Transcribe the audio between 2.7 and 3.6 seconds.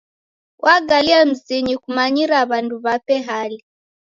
w'ape hali.